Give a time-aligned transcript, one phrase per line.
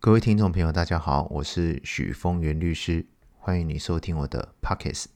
[0.00, 3.04] 各位听众朋友，大家好，我是许峰源律师，
[3.36, 5.06] 欢迎你收听我的 Podcast。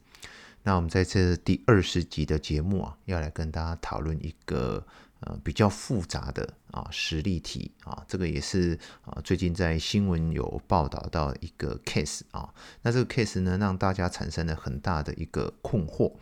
[0.64, 4.84] 那我们在这第二十集的节目啊，要来跟大家讨论一个
[5.20, 12.52] 呃比较复杂的啊实例题啊，这个也是啊最近在新闻有报道到一个 case 啊，
[12.82, 16.12] 那这个 case 呢，让大家产生了很大的一个困惑。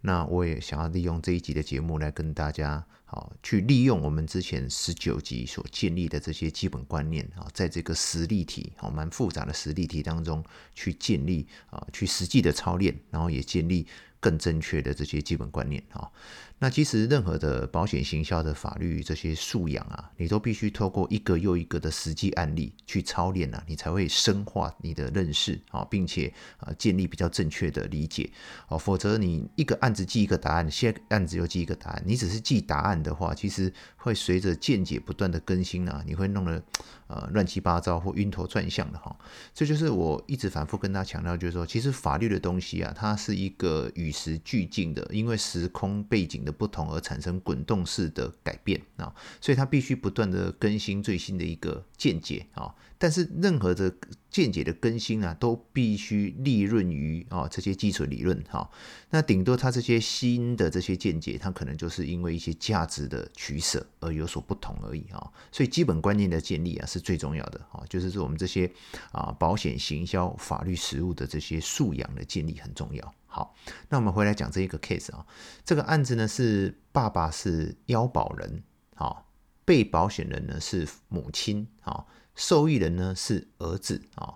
[0.00, 2.86] 那我也想要利用这一集的节目来跟大家。
[3.08, 10.44] 好，去利用我们之前十九集所建立的这些基本观念啊，在这个实例题好蛮复杂的实例题当中
[10.74, 13.86] 去建立啊，去实际的操练，然后也建立
[14.18, 16.10] 更正确的这些基本观念啊。
[16.58, 28.30] 那其实任何的保险行销的法律这些素养啊，你都必须透过一个又一个的实际案例去操练啊，你才会深化你的认识啊，并且啊建立比较正确的理解
[28.68, 28.78] 哦。
[28.78, 36.62] 否则你一个案子记一个答案，下个案子又记一个答案，你只是记答案的话，其实会随着见解不断的更新啊，你会弄得
[37.08, 39.14] 呃乱七八糟或晕头转向的哈。
[39.52, 52.72] 这就是我一直反复跟大家强调，就是说，其实法律的东西啊，它是一个与时俱进的，因为时空背景的不同而产生滚动式的改变啊，所以它必须不断的更新最新的一个见解啊。
[52.98, 53.94] 但是任何的
[54.30, 58.70] 见解的更新啊，都必须利润于啊这些基础理论哈。
[59.10, 65.30] 那顶多它这些新的这些见解，它可能就是因为一些价值的取舍而有所不同而已啊。
[65.52, 68.70] 所以基本观念的建立啊是最重要的啊，就是说我们这些
[69.12, 73.14] 啊保险行销法律实务的这些素养的建立很重要。
[73.36, 73.54] 好，
[73.90, 75.26] 那我们回来讲这一个 case 啊，
[75.62, 78.62] 这个案子呢是爸爸是腰保人，
[78.94, 79.30] 好，
[79.66, 82.08] 被保险人呢是母亲，好。
[82.34, 84.34] 受益人呢是儿子啊，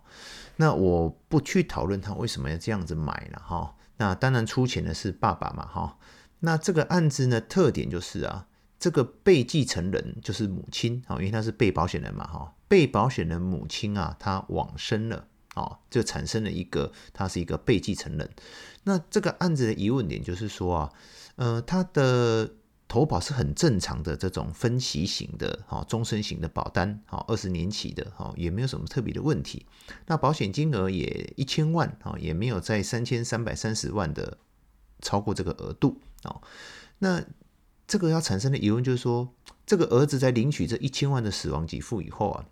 [0.57, 3.77] 那我不去讨论他为什么要这样子买了哈。
[3.99, 5.99] 那当然出钱的是爸爸嘛哈。
[6.39, 8.47] 那这个案子呢特点就是啊，
[8.79, 12.55] 这个被继承人就是母亲啊，因为他是被保险人嘛哈。
[12.69, 15.27] 被保险人母亲啊，她往生了
[15.61, 18.31] 啊，就产生了一个他是一个被继承人。
[18.85, 20.93] 那这个案子的疑问点就是说啊，
[21.37, 22.51] 呃，他的。
[22.93, 29.65] 投保是很正常的这种分期型的哈，终身型的保单哈，二十年期的哈，也没有什么特别的问题。
[30.07, 34.39] 那保险金额也一千万哈，也没有在三千三百三十万的
[35.01, 36.41] 超过这个额度啊。
[36.99, 37.23] 那
[37.87, 39.33] 这个要产生的疑问就是说，
[39.65, 42.45] 这个儿子在领取这一千万的死亡给付以后啊，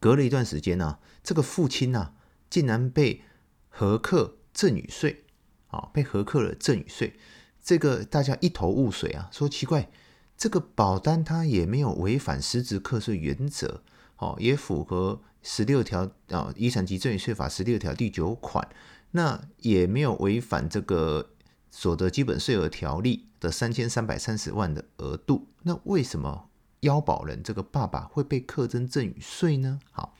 [0.00, 2.12] 隔了一段时间呢，这个父亲呢，
[2.48, 3.22] 竟然被
[3.68, 5.24] 核课赠与税
[5.68, 7.18] 啊，被核课了赠与税。
[7.62, 9.90] 这个大家一头雾水啊，说奇怪，
[10.36, 13.82] 这个保单它也没有违反实质课税原则，
[14.16, 18.66] 哦，也符合十六条啊，遗产及赠与税法十六条第九款，
[19.10, 21.30] 那也没有违反这个
[21.70, 26.48] 所得基本税额条例的三千三百三十万的额度，那为什么
[26.80, 29.80] 腰保人这个爸爸会被课征赠与税呢？
[29.90, 30.14] 好。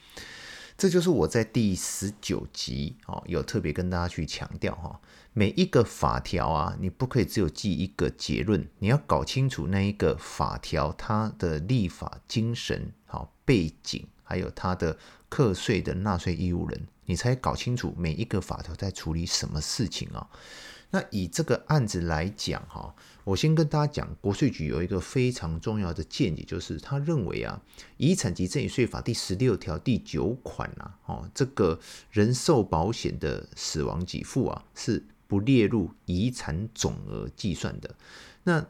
[0.77, 5.01] 这就是我在第十九集哦，有特别跟大家去强调哈，
[5.33, 14.97] 每一个法条啊，你不可以只有记一个结论，你要搞清楚那一个法条它的立法精神、好背景，还有它的
[15.29, 20.29] 课税的纳税义务人，你才搞清楚每一个法条在处理什么事情啊。
[20.91, 27.61] 那以这个案子来讲哈，我先跟大家讲，国税局有一个非常重要的见解，就是他认为啊，
[27.97, 31.79] 遗产及赠与税法第十六条第九款呐，哦，这个
[32.11, 37.95] 人寿保险的死亡给付啊，是不列入遗产总额计算的。
[38.45, 38.67] 那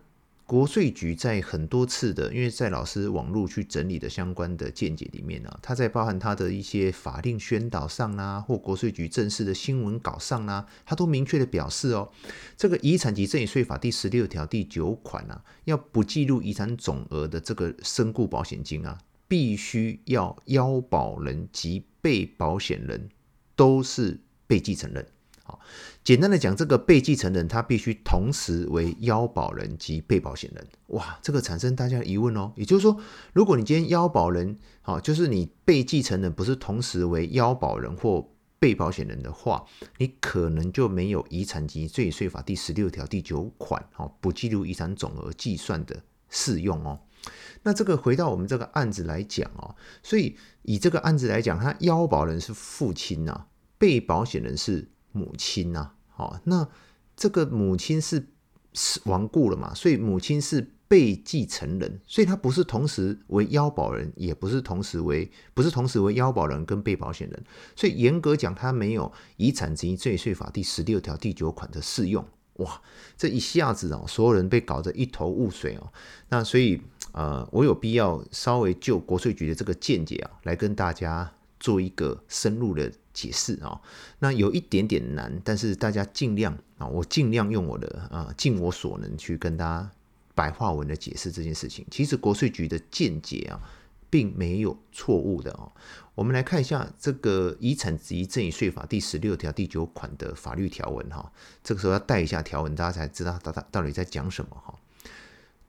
[0.48, 12.10] 国税局在很多次的，因为在老师网络去整理的相关的见解里面呢、啊，他在包含他的一些法令宣导上啊，或国税局正式的新闻稿上啊，他都明确的表示哦，
[12.56, 18.96] 这个遗产及赠与税法第十六条第九款啊，要不计入遗产总额的这个身故保险金啊，
[19.28, 23.10] 必须要腰保人及被保险人
[23.54, 25.06] 都是被继承人。
[25.48, 25.58] 好，
[26.04, 30.66] 简单的讲，这个被继承人他必须同时为腰保人及被保险人。
[30.88, 32.52] 哇，这个产生大家的疑问哦。
[32.54, 33.00] 也就是说，
[33.32, 38.28] 如果你今天腰保人，好，就是你被继承人不是同时为腰保人或
[38.58, 39.64] 被保险人的话，
[39.96, 47.00] 你可能就没有遗产及赠与税法第十六条第九款，哦，不计入遗产总额计算的适用哦。
[47.62, 53.46] 那这个回到我们这个案子来讲哦，所以以这个案子来讲，他腰保人是父亲呐，
[53.78, 54.90] 被保险人是。
[55.18, 56.68] 母亲呐，好，那
[57.16, 58.28] 这个母亲是
[58.72, 67.44] 是亡故了嘛，所以母亲是被继承人，所以他不是同时为腰保人，也不是同时为不是同时为腰保人跟被保险人，
[67.74, 72.24] 所以严格讲，他没有遗产及赠与税法第十六条第九款的适用。
[72.54, 72.80] 哇，
[73.16, 75.92] 这一下子哦，所有人被搞得一头雾水哦。
[76.30, 76.80] 那所以
[77.12, 81.30] 呃，我有必要稍微就国税局的这个见解啊，来跟大家
[81.60, 83.80] 做一个深入的解释啊。
[84.20, 89.90] 那有一点点难，但是大家尽量啊，我尽量用我的啊，尽我所能去跟大家
[90.36, 91.84] 白话文的解释这件事情。
[91.90, 93.58] 其实国税局的见解啊，
[94.08, 95.72] 并没有错误的哦。
[96.14, 101.32] 我们来看一下这个遗产及赠与税法第十六条第九款的法律条文哈。
[101.64, 104.74] 这个时候要带一下条文，大家才知道它到底在讲什么哈。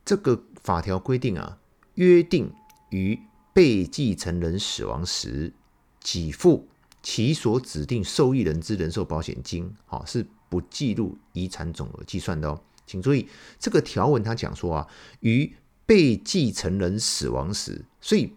[0.04, 1.58] 这个法条规定啊，
[1.94, 2.52] 约定
[2.90, 3.18] 于
[3.52, 5.52] 被继承人死亡时，
[6.00, 6.66] 给付
[7.02, 12.60] 其所指定受益人之人寿保险金，哈，是不计入遗产总额计算的哦。
[12.86, 14.88] 请注意，这个条文它讲说啊，
[15.20, 15.52] 于
[15.86, 18.32] 被继承人死亡时，所以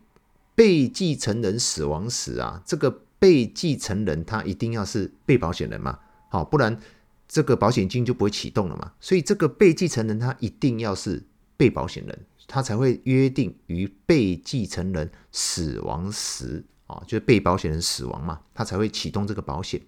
[0.55, 5.99] 被继承人死亡时啊，这个被继承人他一定要是被保险人嘛，
[6.29, 6.79] 好，不然
[7.27, 8.93] 这个保险金就不会启动了嘛。
[8.99, 11.23] 所以这个被继承人他一定要是。
[11.55, 19.81] 被保险人，他才会约定于被继承人死亡时啊，就是被保险人死亡嘛，他才会启动这个保险。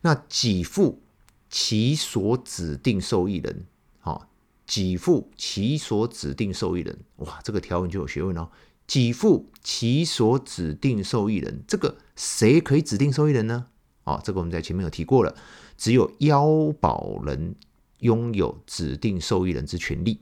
[0.00, 1.00] 那给付
[1.48, 3.66] 其所指定受益人，
[4.00, 4.28] 好，
[4.66, 8.48] 给付其所指定受益人，哇，这个条文就有学问哦。
[8.86, 13.66] 给付其所指定受益人，这个谁可以指定受益人呢？
[14.04, 15.36] 啊，这个我们在前面有提过了，
[15.78, 17.54] 只有腰保人
[18.00, 20.18] 拥有指定受益人之权利。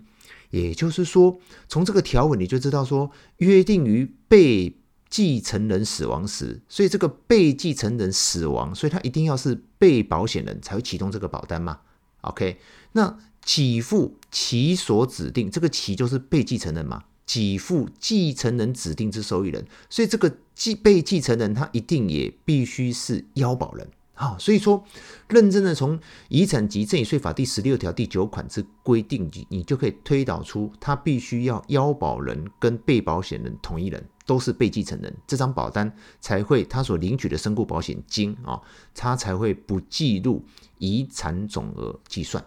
[0.50, 4.76] 也就是说，从这个条文你就知道说，约定于被
[5.10, 11.80] 继承人死亡时，所以这个被继承人死亡，所以他一定要是被保险人才会启动这个保单嘛。
[12.20, 12.58] OK，
[12.92, 23.88] 那给付其所指定，这个其就是被继承人嘛，给付继承人指定之受益人，所以这个继被继承人他一定也必须是腰保人。
[24.12, 24.84] 好，所以说，
[25.30, 25.98] 认真的从
[26.28, 38.62] 遗产及赠与税法第十六条第九款之规定，你你就可以推导出，他必须要腰保人跟被保险人同一人都是被继承人，这张保单才会他所领取的身故保险金啊，
[38.94, 40.44] 他才会不计入
[40.78, 42.44] 遗产总额计算。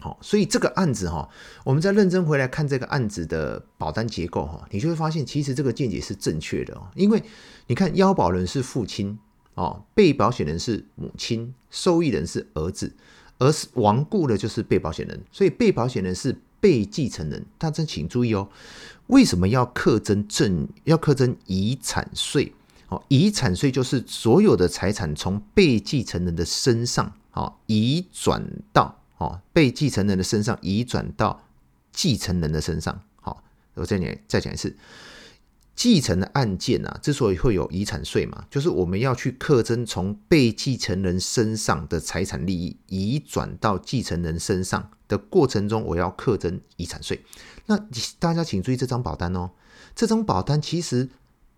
[0.00, 1.28] 好，所以这个案子哈，
[1.62, 7.22] 我们再认真回来看这个案子的保单结构哈，你就会发现，其实这个见解是正确的哦，因为
[7.66, 9.18] 你看腰保人是父亲。
[9.54, 12.94] 哦，被保险人是母亲，受益人是儿子，
[13.38, 17.44] 而是亡故的就是被保险人，所以被保险人是被继承人。
[17.58, 18.48] 大家请注意哦，
[19.08, 22.52] 为什么要课征赠要课征遗产税？
[22.88, 31.42] 哦，遗产税就是所有的财产从被继承人的身上，哦，移转到哦被继承人的身上，移转到
[31.92, 33.02] 继承人的身上。
[33.20, 33.42] 好，
[33.74, 34.74] 我再讲再讲一次。
[35.78, 47.24] 继承的案件啊，之所以会有遗产税嘛，就是我们要去课征从被继承人身上的财产利益移转到继承人身上的过程中，我要课征遗产税。
[47.66, 47.78] 那
[48.18, 49.52] 大家请注意这张保单哦，
[49.94, 51.08] 这张保单其实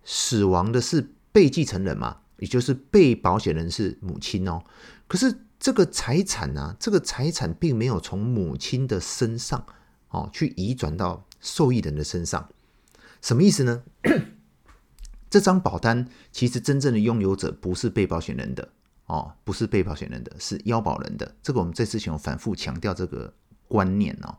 [0.04, 4.62] 死亡的是被继承人嘛，也就是被保险人是母亲哦。
[5.08, 9.64] 可是这个财产呢、啊，这个财产并没有从母亲的身上
[10.10, 12.46] 哦去移转到受益人的身上。
[13.20, 13.82] 什么意思呢？
[15.30, 18.68] 这张保单其实真正的拥有者不是被保险人的
[19.06, 21.36] 哦，不是被保险人的，是腰保人的。
[21.42, 23.32] 这个我们这之前有反复强调这个
[23.70, 24.34] 观念哦。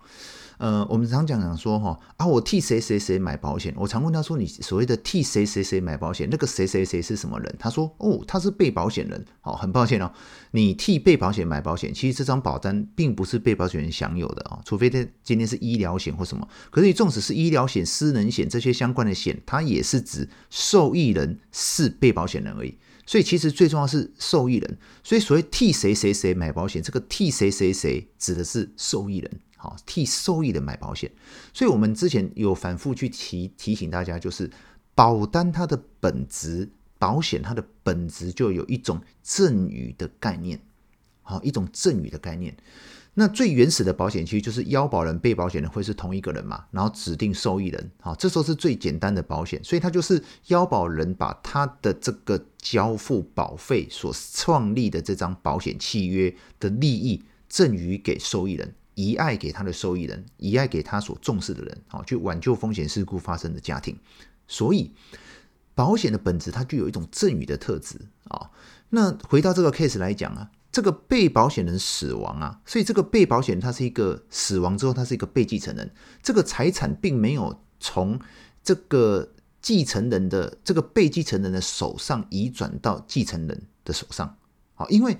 [0.57, 3.73] 呃，我们常讲讲说哈啊，我替谁谁谁买保险。
[3.75, 7.55] 我常问他说，你所谓的替谁谁谁买保险，那个谁谁谁是什么人？
[7.57, 9.25] 他说哦，他是被保险人。
[9.41, 10.11] 好，很抱歉哦，
[10.51, 16.47] 你替被保险买保险，其实这张保单并不是被保险人享有的啊，除非他今天是医疗险或什么。
[16.69, 22.77] 可是你纵使是医疗险、私人险这些相关的险，它也是指受益人是被保险人而已。
[23.11, 24.77] 所以其实最重要是受益人。
[25.03, 29.29] 所以所谓替谁谁谁买保险，这个替谁谁谁指的是受益人。
[29.57, 31.11] 好，替受益人买保险，
[31.53, 34.49] 所以我们之前有反复去提提醒大家，就是
[34.95, 40.61] 保单它的本质，保险它的本质就有一种赠与的概念，
[41.21, 42.55] 好，一种赠与的概念。
[43.13, 58.73] 那最原始的保险其实就是腰保人、被保险人会是同一个人嘛，然后指定受益人，好，这时候是最简单的保险，所以它就是腰保人把他的这个交付保费所创立的这张保险契约的利益赠予给受益人。
[58.93, 63.97] 遗爱给他的受益人，遗爱给他所重视的人，好，去挽救风险事故发生的家庭。
[64.47, 64.91] 所以，
[65.73, 68.51] 保险的本质它具有一种赠与的特质啊。
[68.89, 75.91] 那回到这个 case 来讲啊，这个被保险人死亡啊，所以这个被保险人他是一个死亡之后，他是一个被继承人，
[76.23, 78.19] 这个财产并没有从
[78.63, 84.37] 这个继承人的这个被继承人的手上移转到继承人的手上，
[84.75, 85.17] 好，因为。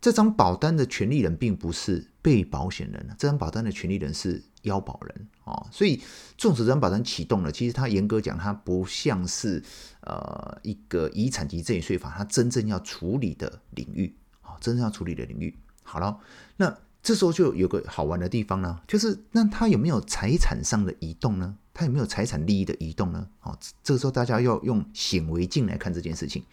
[0.00, 6.00] 这张保单的权利人并不是被保险人，这张保单的权利人是腰保人啊，所以
[6.36, 9.60] 纵使这张保单启动了，其实它严格讲，它不像是
[10.02, 14.14] 呃一个遗产及赠与税法它真正要处理的领域，
[14.60, 15.56] 真正要处理的领域。
[15.82, 16.18] 好了，
[16.56, 21.56] 那这时候就有个好玩的地方呢，就是那他有没有财产上的移动呢？
[21.72, 23.26] 他有没有财产利益的移动呢？
[23.42, 26.44] 哦，这个时候大家要用显微镜来看这件事情。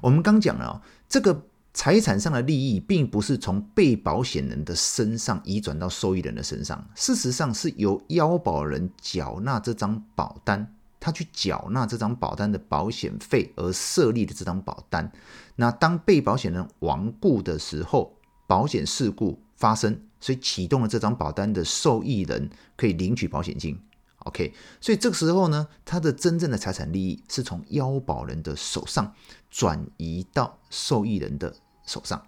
[0.00, 1.44] 我们刚讲了这个。
[1.74, 15.10] 财产上的利益并不是从被保险人的身上移转到受益人的身上，事实上是由腰保人缴纳这张保单，他去缴纳这张保单的保险费而设立的这张保单。
[15.56, 23.78] 那当被保险人亡故的时候，保险事故发生，所以启动了这张保单的受益人可以领取保险金。
[24.24, 29.14] OK，所以这个时候呢，他的真正的财产利益是从腰保人的手上
[29.48, 31.54] 转移到受益人的
[31.86, 32.20] 手上，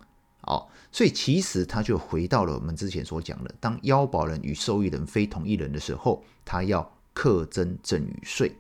[0.43, 8.55] 好，所以其实他就回到了我们之前所讲的，当腰保人与受益人非同一人的时候，他要课征赠与税，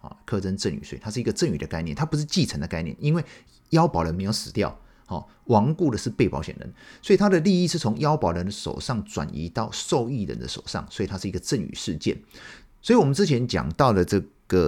[0.00, 3.24] 啊，课征赠与税，它是一个赠与的概念，它不是继承的概念，因为
[3.70, 6.72] 腰保人没有死掉，好，亡故的是被保险人，
[7.02, 12.16] 所以他的利益是从腰保人的手上转移到受益人的手上，所以它是一个赠与事件，
[12.80, 14.26] 所以我们之前讲到的这个。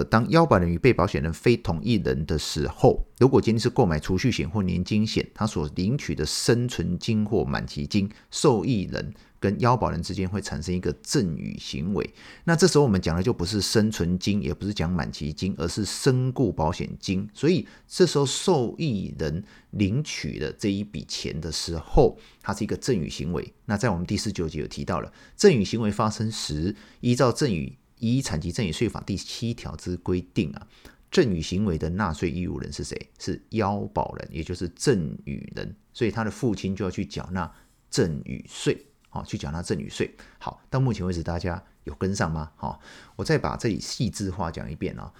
[0.09, 12.13] 当腰保人与被保险人非同一人的时候，如果今天是购买储蓄险或年金险，他所领取的生存金或满期金，受益人跟腰保人之间会产生一个赠与行为。
[12.43, 17.29] 那这时候我们讲的就不是生存金，也不是讲满期金，而是身故保险金。
[17.33, 23.53] 所以这时候受益人领取的这一笔钱的时候，它是一个赠与行为。
[23.65, 27.77] 那在我们第四九集有提到了，赠与行为发生时，依照赠与。
[28.01, 30.65] 遗产及赠与税法第七条之规定啊，
[31.11, 32.97] 赠与行为的纳税义务人是谁？
[33.19, 37.53] 是腰保人，也就是赠与人，所以他的父亲就要去缴纳
[37.89, 40.15] 赠与税，好，去缴纳赠与税。
[40.37, 42.51] 好，到目前为止大家有跟上吗？
[42.55, 42.79] 好，
[43.15, 45.11] 我再把这里细致化讲一遍啊，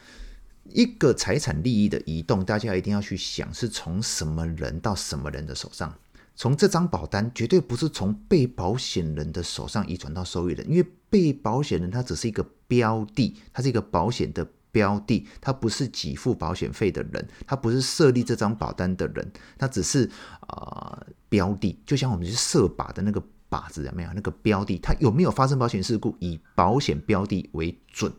[0.66, 5.94] 一个财产利益的移动，大家一定要去想是从什么人到什么人的手上。
[6.36, 20.10] 从这张保单绝对不是从被保险人的手上移转到受益人，因为被保险人他只是一个标的，他是一个保险的标的，他不是给付保险费的人，他不是设立这张保单的人，他只是
[20.42, 24.10] 啊、呃、标的，就像我们去设靶的那个靶子有没有？
[24.14, 28.12] 那个标的，它有没有发生保险事故，以保险标的为准，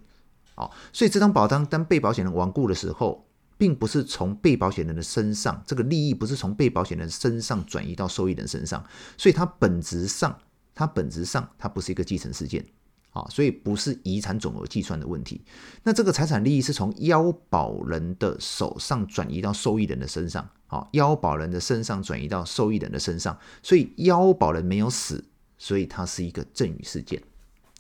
[0.56, 3.26] 哦，所以这张保单当被保险人亡故的时候。
[3.60, 8.82] 并不是从被保险人的身上，这个利益不是从被保险人身上转移到受益人身上，
[9.18, 10.34] 所以它本质上，
[10.74, 12.64] 它本质上它不是一个继承事件，
[13.10, 15.44] 啊，所以不是遗产总额计算的问题。
[15.82, 25.24] 那这个财产利益是从腰保人的手上转移到受益人的身上，啊，腰保人的身上转移到受益人的身上，所以腰保人没有死，
[25.58, 27.22] 所以它是一个赠与事件。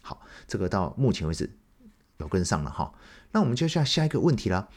[0.02, 1.48] 好，这个到目前为止
[2.18, 2.92] 有跟上了哈，
[3.30, 4.68] 那我们就下下一个问题啦。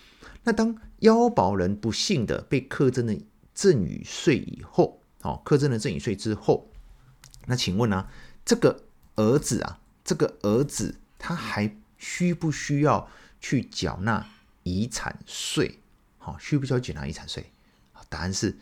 [0.44, 3.16] 那当腰保人不幸的被课征了
[3.56, 6.70] 赠与税以后，哦，课征了赠与税之后，
[7.48, 8.08] 那请问呢、
[8.46, 8.84] 这个
[9.16, 14.28] 儿子啊，这个儿子他还需不需要去缴纳
[14.64, 15.80] 遗产税？
[16.20, 17.53] 好，需不需要缴纳遗产税？
[18.14, 18.56] 答案是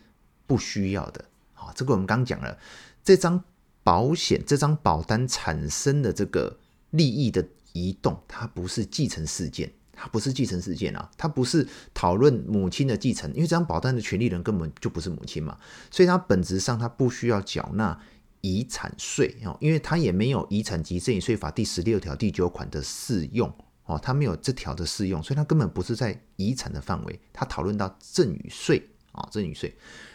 [0.46, 1.24] 不需要的。
[1.52, 2.58] 好，这个我们刚讲了，
[3.04, 3.44] 这张
[3.82, 6.58] 保险、这张保单产生的这个
[6.90, 9.70] 利益的移动，它不是继承事件。
[9.94, 15.56] 它不是继承事件啊，它不是讨论母亲的继承，因为这张保单的权利人根本就不是母亲嘛，
[15.90, 17.96] 所以它本质上它不需要缴纳
[18.40, 23.54] 遗产税哦，因为它也没有遗产及赠与税法第十六条第九款的适用
[23.84, 29.74] 哦，它没有这条的适用，所以它根本不是在遗产的范围，它讨论到赠与税啊，赠与税，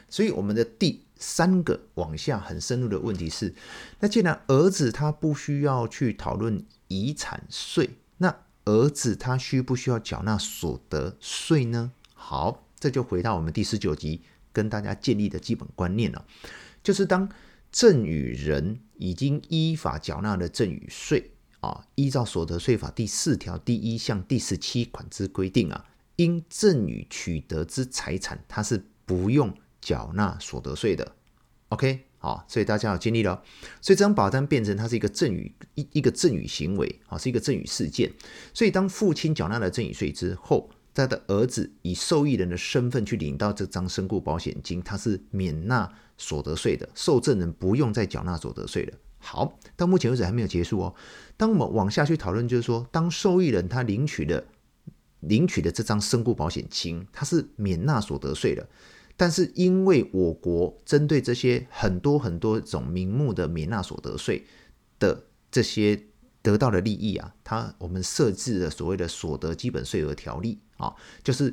[0.10, 3.54] 所以我们的第三个往下很深入的问题是，
[4.00, 8.36] 那既然儿子他不需要去讨论遗产税，那
[8.66, 11.92] 儿子他需不需要缴纳所得税呢？
[12.14, 16.26] 好，这就回到我们第十九集跟大家建立的基本观念了，
[16.84, 17.30] 就是当
[17.72, 25.86] 赠与人已经依法缴纳了赠与税啊，依照所得税法第四条第一项第十七款之规定啊，
[26.18, 31.16] 因赠与取得之财产，他是不用缴纳所得税的。
[31.70, 32.02] OK。
[32.20, 33.44] 好，所以大家要尽力了，
[33.80, 38.12] 所以这张保单变成它是一个赠与一一个赠与行为，啊，是一个赠与事件。
[38.56, 48.94] 所以当父亲缴纳了赠与税之后，他的儿子以受益人的身份去领到这张身故保险金，他是免纳所得税的，受赠人不用再缴纳所得税了。
[49.20, 50.96] 好，到目前为止还没有结束哦。
[51.38, 54.44] 当我们往下去讨论，就是说，当受益人他领取的
[55.22, 58.68] 领取的这张身故保险金，它是免纳所得税的。
[59.16, 64.46] 但是因为我国针对这些很多很多种名目的免纳所得税
[65.00, 66.00] 的这些
[66.44, 70.94] 得到的利益啊，它我们设置了所谓的所得基本税额条例啊，
[71.24, 71.52] 就是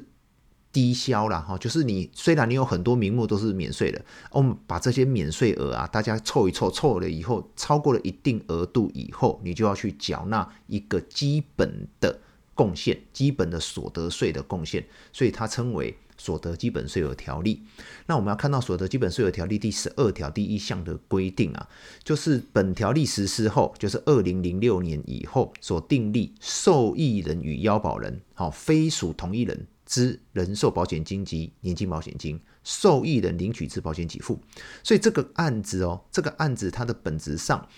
[0.71, 12.21] 低消了哈，就是你虽然你有很多名目都是免税的，我们把这些免税额啊，大家凑一凑，凑了以后超过了一定额度以后，你就要去缴纳一个基本的
[12.54, 15.96] 贡献，基本的所得税的贡献，所以它称为。
[16.16, 17.61] 所得基本税额条例，
[18.06, 21.68] 那我们要看到所得基本税额条例第十二条第一项的规定啊，
[22.04, 34.40] 就是本条例实施后，就是二零零六年以后所订立受益人与腰保人，好，非属同一人之人寿保险金及年金保险金，受益人领取之保险给付。
[34.84, 37.68] 所以这个案子哦，这个案子它的本质上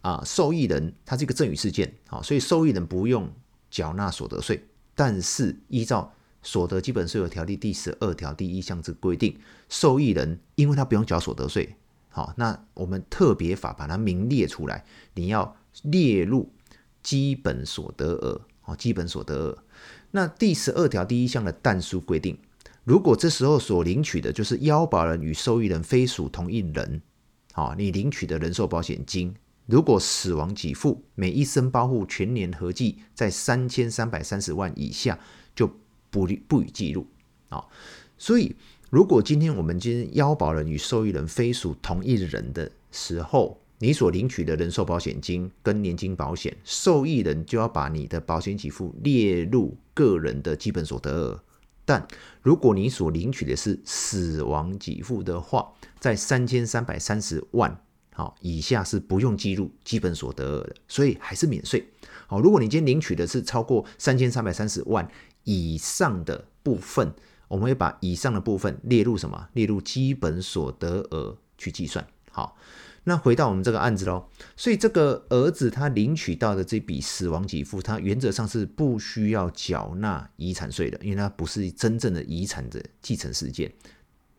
[0.00, 3.32] 啊，受益人它是一个赠与事件，啊，所以受益人不用
[3.74, 4.62] 缴纳所得税，
[4.94, 9.36] 但是依照所得基本税额条例第十二条第一项之规定，
[9.68, 11.74] 受益人因为他不用缴所得税，
[12.08, 16.52] 好，那我们特别法把它明列出来，你要列入
[17.02, 19.58] 基本所得额，好，基本所得额。
[20.12, 22.38] 那第十二条第一项的但书规定，
[22.84, 27.02] 如果这时候所领取的就是腰保人与受益人非属同一人，
[27.50, 29.34] 好，你领取的人寿保险金，
[29.66, 35.18] 如果死亡给付每一生保户全年合计在三千三百三十万以下，
[35.54, 35.66] 就
[36.10, 37.06] 不不予计入
[37.48, 37.64] 啊，
[38.18, 38.54] 所以
[38.90, 51.42] 如果今天我们今天腰保人与受益人非属同一人的时候，你所领取的人寿保险金跟年金保险，受益人就要把你的保险给付列入个人的基本所得额。
[51.86, 52.06] 但
[52.40, 57.83] 如果你所领取的是死亡给付的话，在三千三百三十万
[58.14, 61.86] 好以下是不用计入基本所得额的，所以还是免税。
[62.26, 65.06] 好，如果你今天领取的是超过三千三百三十万。
[65.46, 67.12] 以上的部分，
[67.48, 69.50] 我们会把以上的部分列入什么？
[69.52, 72.02] 列入基本所得额去计算。
[72.30, 72.56] 好，
[73.02, 74.26] 那回到我们这个案子喽。
[74.56, 83.70] 所以这个儿子他领取到的这笔死亡给付，他原则上是不需要缴纳遗产税的，因为他不是真正的遗产的继承事件。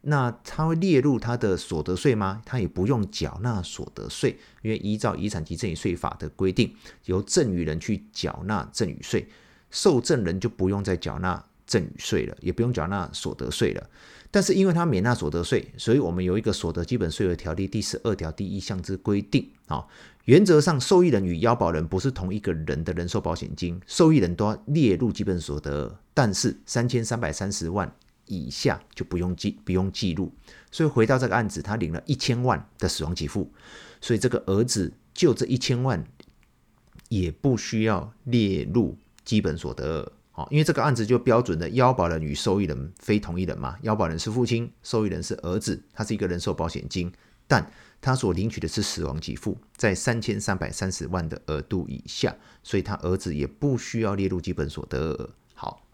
[0.07, 2.41] 那他会列入他的所得税吗？
[2.45, 6.73] 他也不用缴纳所得税，因为依照遗产及赠与税法的规定，
[7.05, 9.27] 由赠与人去缴纳赠与税。
[9.71, 13.89] 受赠人就不用再缴纳赠与税了，也不用缴纳所得税了。
[14.31, 19.85] 但是因为他免纳所得税，所以我们有一个所得基本税额条例第十二条第一项之规定啊。
[20.25, 27.93] 原则上，受益人与要保人不是同一个人的人寿保险金，受益人都要列入基本所得，但是三千三百三十万
[28.27, 30.31] 以下就不用记不用记录。
[30.71, 33.51] 所以回到这个案子，他领了一千万的死亡给付，
[34.01, 36.05] 所以这个儿子就这一千万
[37.09, 38.97] 也不需要列入。
[39.25, 47.11] 基本所得额，好，因为这个案子就标准的腰保人与受益人非同一人嘛，腰保人是父亲，受益人是儿子，他是一个人寿保险金，
[47.47, 55.31] 但他所领取的是死亡给付，在三千三百三十万的额度以下，所以他儿子也不需要列入基本所得额。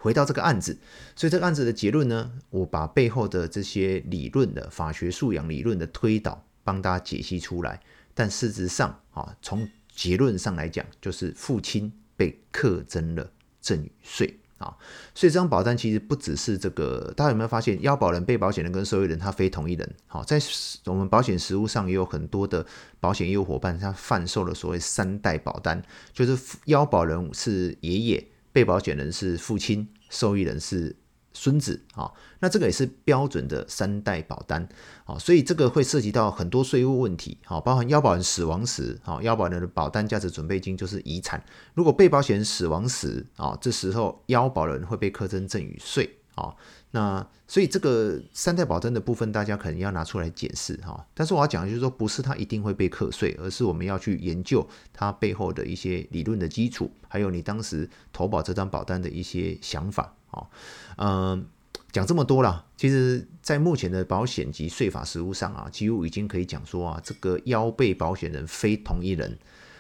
[0.02, 0.78] 回到这个案子，
[1.16, 7.80] 所以这个案子的结论呢，我把背后的这些理论的法学素养理论的推导帮大家解析出来，
[8.14, 11.94] 但事实上啊，从结论上来讲，就是父亲。
[12.18, 14.78] 被课征了赠与税啊，
[15.16, 19.96] 所以这张保单其实不只是这个，大家有没有发现，要保人、被保险人跟受益人他非同一人？
[20.06, 20.40] 好，在
[20.86, 22.64] 我们保险实务上也有很多的
[23.00, 25.82] 保险业务伙伴，他贩售了所谓三代保单，
[26.14, 30.96] 就是要保人是爷爷，被保险人是父亲，受益人是。
[31.34, 32.12] 孙子啊，
[32.42, 34.68] 那这个也是标准的三代保单
[35.06, 41.42] 啊，所以这个会涉及到很多税务问题，好，包含腰保人死亡时，啊，要保人的保单价值准备金就是遗产。
[41.74, 46.56] 如果被保险人死亡时，啊，这时候腰保人会被课征赠与税，啊，
[46.92, 51.06] 那所以这个三代保单的部分，大家可能要拿出来检视哈。
[51.14, 60.14] 但是我要讲的就是说，不是它一定会被课税，而是我们要去研究它背后的一些理论的基础，还有你当时投保这张保单的一些想法。
[60.32, 60.48] 啊，
[60.96, 61.46] 嗯，
[61.92, 69.38] 讲这么多了，其实，在目前的保险及税法实务上啊，几乎已经可以讲说啊，这个腰被保险人非同一人，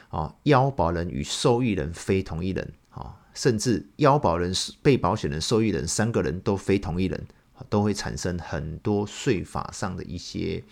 [0.09, 7.25] 啊，腰保人与受益人非同一人，啊，甚至腰保人、被保险人、受益人三个人都非同一人，
[7.69, 10.63] 都会产生很多税法上的一些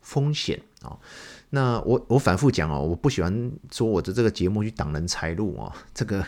[0.00, 0.98] 风险啊。
[1.50, 6.24] 那我我反复讲哦，我不喜欢说我的这个节目去挡人财路啊，这个。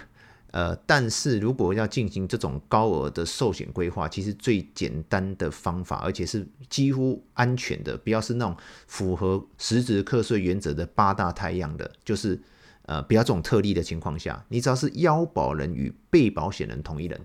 [0.51, 12.41] 呃，但是如果要进行这种高额的寿险规划，其实最简单的方法，而且是几乎安全的，不要是那种符合实质课税原则的八大太阳的，就是
[12.89, 17.21] 呃，不要这种特例的情况下，你只要是腰保人与被保险人同一人，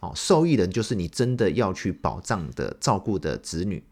[0.00, 3.82] 哦，受益人就是你真的要去保障的照顾的子女，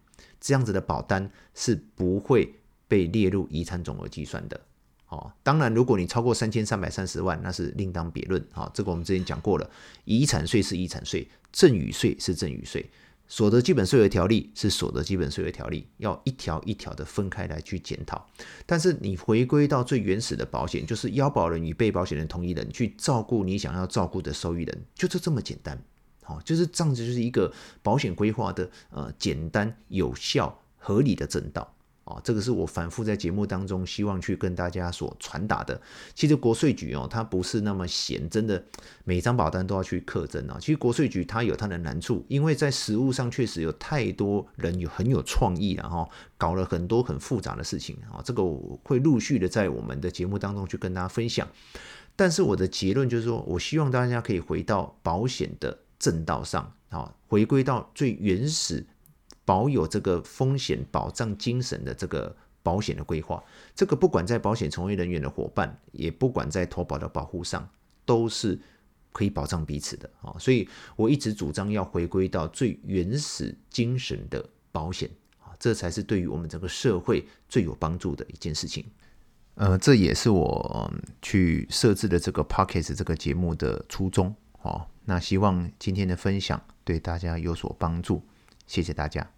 [0.40, 2.54] 这样子的保单是不会
[2.86, 4.60] 被列入遗产总额计算的。
[5.08, 8.40] 哦，当然，如果你超过三千三百三十万，那是另当别论。
[8.52, 9.68] 好，这个我们之前讲过了，
[10.04, 12.88] 遗产税是遗产税，赠与税是赠与税，
[13.28, 18.26] 所得基本税额条例是所得基本税额条例，要一条一条的分开来去检讨。
[18.64, 25.80] 但是你回归到最原始的保险，就是腰保人与被保险人同一人去照顾你想要照顾的受益人，就是这么简单。
[26.22, 31.75] 好，就是这样子，就是一个保险规划的呃简单、有效、合理的正道。
[32.06, 35.80] 哦，这个是我反复在节目当中希望去跟大家所传达的。
[36.14, 38.64] 其实国税局哦，它不是那么闲，真的
[39.04, 40.56] 每张保单都要去刻征啊。
[40.60, 48.22] 其实国税局它有它的难处，因为在实务上确实有太多人有很有创意，然后搞了很多很复杂的事情啊。
[48.24, 51.48] 这个我会陆续的在我们的节目当中去跟大家分享。
[52.14, 58.86] 但是我的结论就是说，我希望大家可以回到保险的正道上啊，回归到最原始。
[59.46, 63.42] 保有这个风险保障精神的这个保险的规划，
[63.74, 67.66] 这个不管在保险从业人员的伙伴，也不管在投保的保护上，
[68.04, 68.58] 都是
[69.12, 70.34] 可以保障彼此的啊。
[70.38, 78.84] 所以我一直主张要回归到最原始精神的保险啊，这才是对于我们整个社会最有帮助的一件事情。
[79.54, 84.34] 呃，这也是我去设置的这个 Podcast 这个节目的初衷。
[84.62, 88.22] 哦，那希望今天的分享对大家有所帮助，
[88.66, 89.35] 谢谢大家。